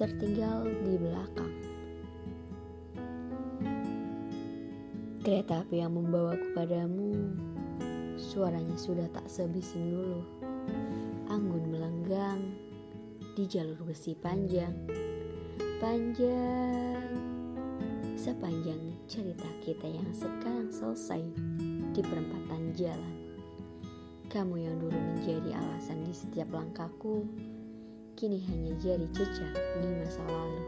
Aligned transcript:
tertinggal 0.00 0.64
di 0.64 0.96
belakang. 0.96 1.52
Kereta 5.20 5.60
api 5.60 5.84
yang 5.84 5.92
membawaku 5.92 6.56
padamu, 6.56 7.36
suaranya 8.16 8.80
sudah 8.80 9.04
tak 9.12 9.28
sebising 9.28 9.92
dulu. 9.92 10.24
Anggun 11.28 11.68
melenggang 11.68 12.40
di 13.36 13.44
jalur 13.44 13.76
besi 13.84 14.16
panjang, 14.16 14.72
panjang 15.84 17.04
sepanjang 18.16 18.80
cerita 19.04 19.52
kita 19.60 19.84
yang 19.84 20.08
sekarang 20.16 20.72
selesai 20.72 21.20
di 21.92 22.00
perempatan 22.00 22.72
jalan. 22.72 23.16
Kamu 24.32 24.56
yang 24.56 24.80
dulu 24.80 24.96
menjadi 24.96 25.60
alasan 25.60 26.08
di 26.08 26.16
setiap 26.16 26.48
langkahku, 26.56 27.28
kini 28.20 28.36
hanya 28.52 28.76
jadi 28.84 29.06
jejak 29.16 29.52
di 29.80 29.88
masa 29.96 30.20
lalu. 30.28 30.59